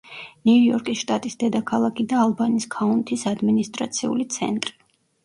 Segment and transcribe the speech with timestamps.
[0.49, 4.75] ნიუ-იორკის შტატის დედაქალაქი და ალბანის ქაუნთის ადმინისტრაციული ცენტრი.